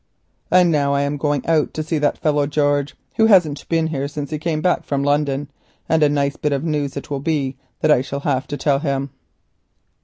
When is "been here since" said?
3.69-4.31